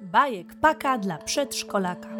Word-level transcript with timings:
Bajek 0.00 0.60
paka 0.60 0.98
dla 0.98 1.18
przedszkolaka. 1.18 2.16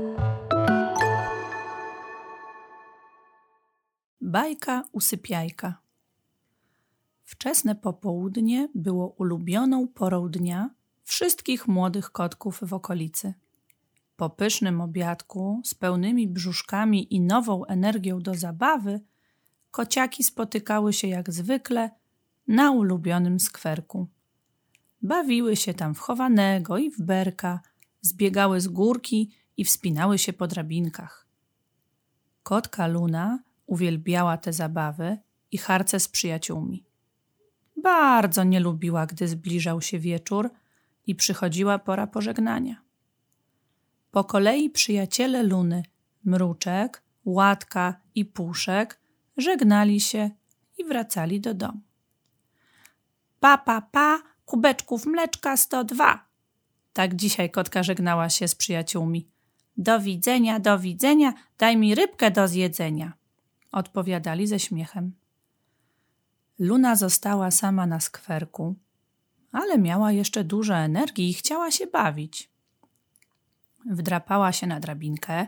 Bajka 4.20 4.82
usypiajka. 4.92 5.78
Wczesne 7.24 7.74
popołudnie 7.74 8.68
było 8.74 9.08
ulubioną 9.08 9.88
porą 9.88 10.28
dnia 10.28 10.70
wszystkich 11.02 11.68
młodych 11.68 12.10
kotków 12.10 12.60
w 12.62 12.74
okolicy. 12.74 13.34
Po 14.16 14.30
pysznym 14.30 14.80
obiadku 14.80 15.60
z 15.64 15.74
pełnymi 15.74 16.28
brzuszkami 16.28 17.14
i 17.14 17.20
nową 17.20 17.64
energią 17.64 18.18
do 18.18 18.34
zabawy, 18.34 19.00
kociaki 19.70 20.24
spotykały 20.24 20.92
się 20.92 21.08
jak 21.08 21.32
zwykle 21.32 21.90
na 22.48 22.70
ulubionym 22.70 23.40
skwerku. 23.40 24.08
Bawiły 25.06 25.56
się 25.56 25.74
tam 25.74 25.94
w 25.94 25.98
chowanego 25.98 26.78
i 26.78 26.90
w 26.90 27.02
berka, 27.02 27.60
zbiegały 28.00 28.60
z 28.60 28.68
górki 28.68 29.30
i 29.56 29.64
wspinały 29.64 30.18
się 30.18 30.32
po 30.32 30.46
drabinkach. 30.46 31.26
Kotka 32.42 32.86
Luna 32.86 33.38
uwielbiała 33.66 34.36
te 34.36 34.52
zabawy 34.52 35.18
i 35.52 35.58
harce 35.58 36.00
z 36.00 36.08
przyjaciółmi. 36.08 36.84
Bardzo 37.82 38.44
nie 38.44 38.60
lubiła, 38.60 39.06
gdy 39.06 39.28
zbliżał 39.28 39.80
się 39.80 39.98
wieczór 39.98 40.50
i 41.06 41.14
przychodziła 41.14 41.78
pora 41.78 42.06
pożegnania. 42.06 42.82
Po 44.10 44.24
kolei 44.24 44.70
przyjaciele 44.70 45.42
Luny, 45.42 45.82
Mruczek, 46.24 47.02
Łatka 47.24 48.00
i 48.14 48.24
Puszek 48.24 49.00
żegnali 49.36 50.00
się 50.00 50.30
i 50.78 50.84
wracali 50.84 51.40
do 51.40 51.54
domu. 51.54 51.80
Pa, 53.40 53.58
pa, 53.58 53.82
pa, 53.82 54.35
kubeczków 54.46 55.06
mleczka 55.06 55.56
102. 55.56 56.26
Tak 56.92 57.14
dzisiaj 57.14 57.50
kotka 57.50 57.82
żegnała 57.82 58.30
się 58.30 58.48
z 58.48 58.54
przyjaciółmi. 58.54 59.28
Do 59.76 60.00
widzenia, 60.00 60.60
do 60.60 60.78
widzenia, 60.78 61.32
daj 61.58 61.76
mi 61.76 61.94
rybkę 61.94 62.30
do 62.30 62.48
zjedzenia. 62.48 63.12
Odpowiadali 63.72 64.46
ze 64.46 64.60
śmiechem. 64.60 65.12
Luna 66.58 66.96
została 66.96 67.50
sama 67.50 67.86
na 67.86 68.00
skwerku, 68.00 68.74
ale 69.52 69.78
miała 69.78 70.12
jeszcze 70.12 70.44
dużo 70.44 70.74
energii 70.76 71.30
i 71.30 71.34
chciała 71.34 71.70
się 71.70 71.86
bawić. 71.86 72.50
Wdrapała 73.86 74.52
się 74.52 74.66
na 74.66 74.80
drabinkę, 74.80 75.46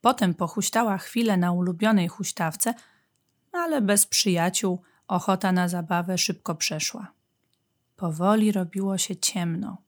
potem 0.00 0.34
pochuśtała 0.34 0.98
chwilę 0.98 1.36
na 1.36 1.52
ulubionej 1.52 2.08
huśtawce, 2.08 2.74
ale 3.52 3.80
bez 3.80 4.06
przyjaciół 4.06 4.82
ochota 5.08 5.52
na 5.52 5.68
zabawę 5.68 6.18
szybko 6.18 6.54
przeszła. 6.54 7.12
Powoli 7.96 8.52
robiło 8.52 8.98
się 8.98 9.16
ciemno. 9.16 9.82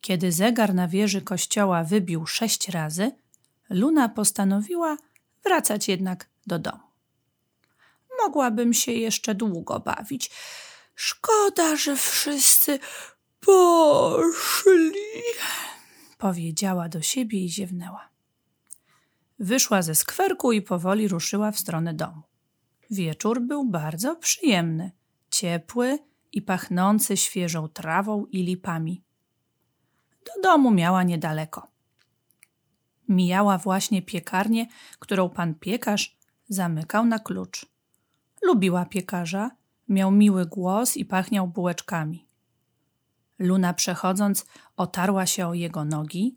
Kiedy 0.00 0.32
zegar 0.32 0.74
na 0.74 0.88
wieży 0.88 1.22
kościoła 1.22 1.84
wybił 1.84 2.26
sześć 2.26 2.68
razy, 2.68 3.12
Luna 3.70 4.08
postanowiła 4.08 4.96
wracać 5.44 5.88
jednak 5.88 6.28
do 6.46 6.58
domu. 6.58 6.88
Mogłabym 8.24 8.74
się 8.74 8.92
jeszcze 8.92 9.34
długo 9.34 9.80
bawić. 9.80 10.30
Szkoda, 10.94 11.76
że 11.76 11.96
wszyscy 11.96 12.78
poszli, 13.40 15.22
powiedziała 16.18 16.88
do 16.88 17.02
siebie 17.02 17.44
i 17.44 17.50
ziewnęła. 17.50 18.08
Wyszła 19.38 19.82
ze 19.82 19.94
skwerku 19.94 20.52
i 20.52 20.62
powoli 20.62 21.08
ruszyła 21.08 21.52
w 21.52 21.58
stronę 21.58 21.94
domu. 21.94 22.22
Wieczór 22.90 23.40
był 23.40 23.64
bardzo 23.64 24.16
przyjemny, 24.16 24.92
ciepły 25.30 25.98
i 26.38 26.42
pachnący 26.42 27.16
świeżą 27.16 27.68
trawą 27.68 28.26
i 28.26 28.42
lipami. 28.42 29.02
Do 30.26 30.42
domu 30.42 30.70
miała 30.70 31.02
niedaleko. 31.02 31.66
Mijała 33.08 33.58
właśnie 33.58 34.02
piekarnię, 34.02 34.66
którą 34.98 35.28
pan 35.28 35.54
piekarz 35.54 36.18
zamykał 36.48 37.04
na 37.06 37.18
klucz. 37.18 37.66
Lubiła 38.42 38.84
piekarza, 38.84 39.50
miał 39.88 40.10
miły 40.10 40.46
głos 40.46 40.96
i 40.96 41.04
pachniał 41.04 41.48
bułeczkami. 41.48 42.26
Luna 43.38 43.74
przechodząc 43.74 44.46
otarła 44.76 45.26
się 45.26 45.46
o 45.46 45.54
jego 45.54 45.84
nogi, 45.84 46.36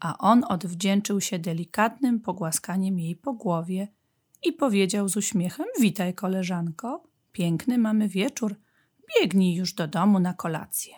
a 0.00 0.18
on 0.18 0.44
odwdzięczył 0.48 1.20
się 1.20 1.38
delikatnym 1.38 2.20
pogłaskaniem 2.20 3.00
jej 3.00 3.16
po 3.16 3.32
głowie 3.32 3.88
i 4.42 4.52
powiedział 4.52 5.08
z 5.08 5.16
uśmiechem: 5.16 5.66
Witaj, 5.80 6.14
koleżanko, 6.14 7.02
piękny 7.32 7.78
mamy 7.78 8.08
wieczór, 8.08 8.56
biegnij 9.18 9.54
już 9.54 9.72
do 9.72 9.88
domu 9.88 10.20
na 10.20 10.34
kolację. 10.34 10.94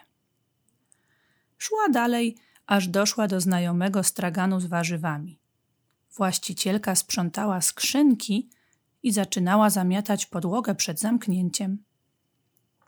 Szła 1.59 1.89
dalej, 1.89 2.37
aż 2.67 2.89
doszła 2.89 3.28
do 3.28 3.41
znajomego 3.41 4.03
straganu 4.03 4.61
z 4.61 4.67
warzywami. 4.67 5.39
Właścicielka 6.17 6.95
sprzątała 6.95 7.61
skrzynki 7.61 8.49
i 9.03 9.12
zaczynała 9.12 9.71
zamiatać 9.71 10.27
podłogę 10.27 10.75
przed 10.75 11.00
zamknięciem. 11.00 11.84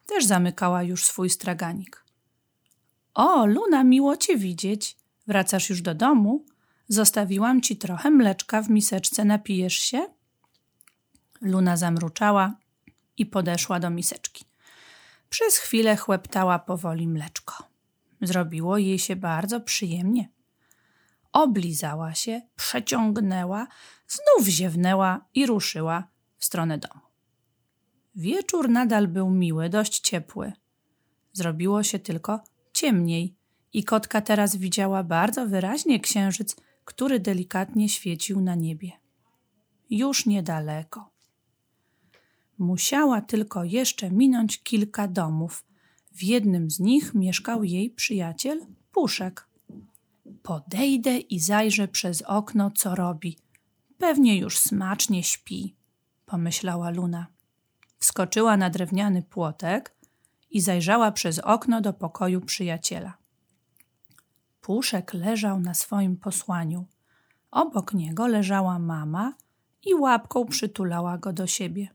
Też 0.07 0.25
zamykała 0.25 0.83
już 0.83 1.05
swój 1.05 1.31
straganik. 1.31 2.05
O, 3.15 3.47
Luna, 3.47 3.85
miło 3.85 4.17
cię 4.17 4.37
widzieć. 4.37 4.97
Wracasz 5.27 5.71
już 5.71 5.83
do 5.83 5.95
domu? 5.95 6.45
Zostawiłam 6.89 7.61
ci 7.61 7.77
trochę 7.77 8.11
mleczka 8.11 8.62
w 8.62 8.71
miseczce, 8.71 9.25
napijesz 9.25 9.77
się? 9.77 10.06
Luna 11.41 11.77
zamruczała 11.77 12.56
i 13.17 13.27
podeszła 13.27 13.81
do 13.81 13.91
miseczki. 13.91 14.45
Przez 15.34 15.56
chwilę 15.56 15.97
chłeptała 15.97 16.59
powoli 16.59 17.09
mleczko. 17.09 17.69
Zrobiło 18.22 18.78
jej 18.78 18.99
się 18.99 19.17
bardzo 19.17 19.61
przyjemnie. 19.61 20.28
Oblizała 21.33 22.15
się, 22.15 22.43
przeciągnęła, 22.56 23.67
znów 24.09 24.49
ziewnęła 24.49 25.25
i 25.34 25.47
ruszyła 25.47 26.09
w 26.39 26.44
stronę 26.44 26.78
domu. 26.78 27.00
Wieczór 28.15 28.69
nadal 28.69 29.09
był 29.09 29.31
miły, 29.31 29.69
dość 29.69 30.00
ciepły. 30.00 30.53
Zrobiło 31.33 31.83
się 31.83 31.99
tylko 31.99 32.41
ciemniej 32.73 33.37
i 33.73 33.84
kotka 33.84 34.21
teraz 34.21 34.56
widziała 34.56 35.03
bardzo 35.03 35.47
wyraźnie 35.47 36.00
księżyc, 36.00 36.56
który 36.84 37.21
delikatnie 37.21 37.89
świecił 37.89 38.41
na 38.41 38.55
niebie. 38.55 38.93
Już 39.91 40.27
niedaleko. 40.27 41.13
Musiała 42.59 43.20
tylko 43.20 43.65
jeszcze 43.65 44.10
minąć 44.10 44.62
kilka 44.62 45.09
domów. 45.09 45.65
W 46.12 46.22
jednym 46.22 46.70
z 46.70 46.81
nich 46.81 47.15
mieszkał 47.15 47.65
jej 47.65 47.91
przyjaciel 47.91 48.66
Puszek. 48.92 49.48
Podejdę 50.42 51.19
i 51.19 51.41
zajrzę 51.41 51.88
przez 51.88 52.22
okno, 52.22 52.70
co 52.70 52.94
robi. 52.94 53.38
Pewnie 53.98 54.38
już 54.38 54.59
smacznie 54.59 55.22
śpi, 55.22 55.75
pomyślała 56.26 56.91
Luna. 56.91 57.26
Wskoczyła 57.98 58.56
na 58.56 58.70
drewniany 58.70 59.22
płotek 59.22 59.94
i 60.50 60.60
zajrzała 60.60 61.12
przez 61.12 61.38
okno 61.38 61.81
do 61.81 61.93
pokoju 61.93 62.41
przyjaciela. 62.41 63.14
Puszek 64.60 65.14
leżał 65.14 65.60
na 65.60 65.75
swoim 65.75 66.16
posłaniu. 66.16 66.87
Obok 67.50 67.94
niego 67.94 68.26
leżała 68.26 68.78
mama 68.78 69.34
i 69.87 69.94
łapką 69.94 70.47
przytulała 70.47 71.19
go 71.19 71.32
do 71.32 71.47
siebie. 71.47 71.88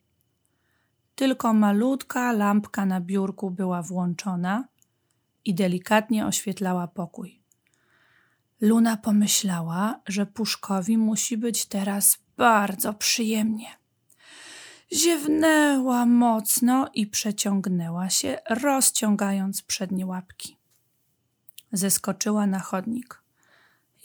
Tylko 1.19 1.53
malutka 1.53 2.31
lampka 2.31 2.85
na 2.85 3.01
biurku 3.01 3.51
była 3.51 3.81
włączona 3.81 4.67
i 5.45 5.53
delikatnie 5.53 6.25
oświetlała 6.25 6.87
pokój. 6.87 7.41
Luna 8.61 8.97
pomyślała, 8.97 9.99
że 10.07 10.25
Puszkowi 10.25 10.97
musi 10.97 11.37
być 11.37 11.65
teraz 11.65 12.17
bardzo 12.37 12.93
przyjemnie. 12.93 13.67
Ziewnęła 14.93 16.05
mocno 16.05 16.87
i 16.93 17.07
przeciągnęła 17.07 18.09
się, 18.09 18.37
rozciągając 18.49 19.61
przednie 19.61 20.05
łapki. 20.05 20.57
Zeskoczyła 21.71 22.47
na 22.47 22.59
chodnik. 22.59 23.23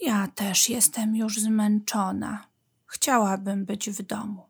Ja 0.02 0.28
też 0.28 0.68
jestem 0.68 1.16
już 1.16 1.40
zmęczona. 1.40 2.46
Chciałabym 2.86 3.64
być 3.64 3.90
w 3.90 4.02
domu. 4.02 4.42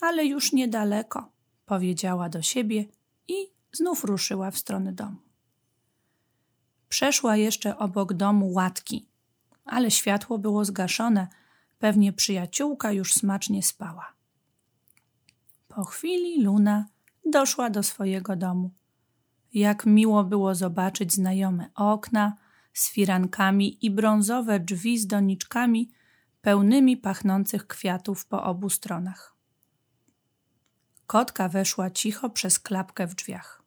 Ale 0.00 0.24
już 0.24 0.52
niedaleko 0.52 1.35
powiedziała 1.66 2.28
do 2.28 2.42
siebie 2.42 2.84
i 3.28 3.34
znów 3.72 4.04
ruszyła 4.04 4.50
w 4.50 4.58
stronę 4.58 4.92
domu. 4.92 5.16
Przeszła 6.88 7.36
jeszcze 7.36 7.78
obok 7.78 8.12
domu 8.12 8.52
łatki, 8.52 9.08
ale 9.64 9.90
światło 9.90 10.38
było 10.38 10.64
zgaszone, 10.64 11.28
pewnie 11.78 12.12
przyjaciółka 12.12 12.92
już 12.92 13.14
smacznie 13.14 13.62
spała. 13.62 14.12
Po 15.68 15.84
chwili 15.84 16.42
Luna 16.42 16.86
doszła 17.24 17.70
do 17.70 17.82
swojego 17.82 18.36
domu. 18.36 18.70
Jak 19.54 19.86
miło 19.86 20.24
było 20.24 20.54
zobaczyć 20.54 21.12
znajome 21.12 21.70
okna 21.74 22.36
z 22.72 22.90
firankami 22.90 23.86
i 23.86 23.90
brązowe 23.90 24.60
drzwi 24.60 24.98
z 24.98 25.06
doniczkami 25.06 25.90
pełnymi 26.40 26.96
pachnących 26.96 27.66
kwiatów 27.66 28.26
po 28.26 28.42
obu 28.42 28.70
stronach. 28.70 29.35
Kotka 31.06 31.48
weszła 31.48 31.90
cicho 31.90 32.30
przez 32.30 32.58
klapkę 32.58 33.06
w 33.06 33.14
drzwiach. 33.14 33.62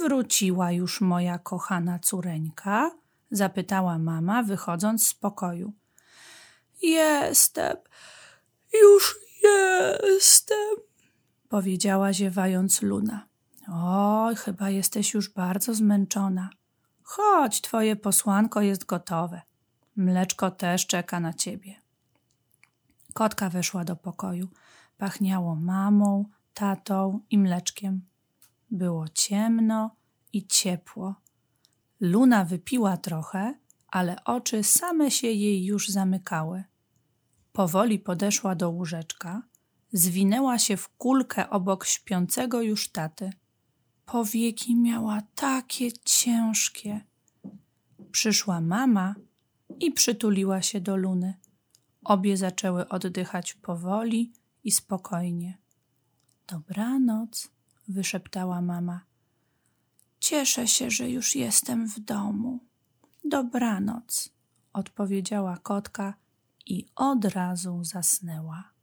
wróciła 0.00 0.72
już 0.72 1.00
moja 1.00 1.38
kochana 1.38 1.98
córeńka? 1.98 2.90
zapytała 3.30 3.98
mama, 3.98 4.42
wychodząc 4.42 5.06
z 5.06 5.14
pokoju. 5.14 5.72
Jestem, 6.82 7.76
już 8.82 9.16
jestem, 9.42 10.76
powiedziała 11.48 12.12
ziewając 12.12 12.82
Luna. 12.82 13.26
Oj, 13.72 14.36
chyba 14.36 14.70
jesteś 14.70 15.14
już 15.14 15.28
bardzo 15.28 15.74
zmęczona. 15.74 16.50
Chodź, 17.02 17.60
twoje 17.60 17.96
posłanko 17.96 18.60
jest 18.62 18.84
gotowe. 18.84 19.42
Mleczko 19.96 20.50
też 20.50 20.86
czeka 20.86 21.20
na 21.20 21.34
ciebie. 21.34 21.74
Kotka 23.14 23.50
weszła 23.50 23.84
do 23.84 23.96
pokoju. 23.96 24.48
Pachniało 24.98 25.54
mamą, 25.54 26.24
tatą 26.54 27.20
i 27.30 27.38
mleczkiem. 27.38 28.02
Było 28.70 29.08
ciemno 29.08 29.96
i 30.32 30.46
ciepło. 30.46 31.14
Luna 32.00 32.44
wypiła 32.44 32.96
trochę, 32.96 33.54
ale 33.88 34.24
oczy 34.24 34.64
same 34.64 35.10
się 35.10 35.26
jej 35.26 35.64
już 35.64 35.88
zamykały. 35.88 36.64
Powoli 37.52 37.98
podeszła 37.98 38.54
do 38.54 38.70
łóżeczka, 38.70 39.42
zwinęła 39.92 40.58
się 40.58 40.76
w 40.76 40.88
kulkę 40.88 41.50
obok 41.50 41.84
śpiącego 41.84 42.62
już 42.62 42.88
taty. 42.88 43.30
Powieki 44.06 44.76
miała 44.76 45.22
takie 45.34 45.92
ciężkie. 45.92 47.00
Przyszła 48.12 48.60
mama 48.60 49.14
i 49.80 49.92
przytuliła 49.92 50.62
się 50.62 50.80
do 50.80 50.96
Luny. 50.96 51.34
Obie 52.04 52.36
zaczęły 52.36 52.88
oddychać 52.88 53.54
powoli 53.54 54.32
i 54.64 54.70
spokojnie. 54.70 55.58
Dobranoc, 56.46 57.48
wyszeptała 57.88 58.60
mama. 58.60 59.00
Cieszę 60.20 60.68
się, 60.68 60.90
że 60.90 61.10
już 61.10 61.34
jestem 61.34 61.88
w 61.88 62.00
domu. 62.00 62.60
Dobranoc, 63.24 64.30
odpowiedziała 64.72 65.56
kotka 65.56 66.14
i 66.66 66.86
od 66.96 67.24
razu 67.24 67.84
zasnęła. 67.84 68.77